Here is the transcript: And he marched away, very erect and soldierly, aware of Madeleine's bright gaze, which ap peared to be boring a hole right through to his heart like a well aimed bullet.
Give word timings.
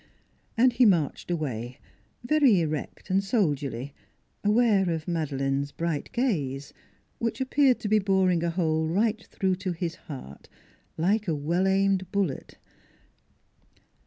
And 0.57 0.73
he 0.73 0.83
marched 0.83 1.29
away, 1.29 1.77
very 2.23 2.59
erect 2.61 3.11
and 3.11 3.23
soldierly, 3.23 3.93
aware 4.43 4.89
of 4.89 5.07
Madeleine's 5.07 5.71
bright 5.71 6.11
gaze, 6.11 6.73
which 7.19 7.39
ap 7.39 7.51
peared 7.51 7.79
to 7.81 7.87
be 7.87 7.99
boring 7.99 8.43
a 8.43 8.49
hole 8.49 8.87
right 8.87 9.23
through 9.27 9.57
to 9.57 9.73
his 9.73 9.93
heart 10.07 10.49
like 10.97 11.27
a 11.27 11.35
well 11.35 11.67
aimed 11.67 12.11
bullet. 12.11 12.57